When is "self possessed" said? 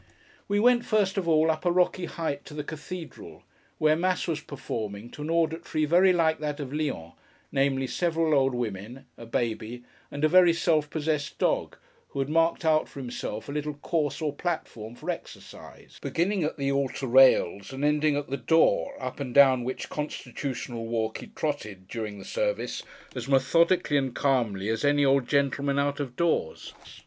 10.53-11.37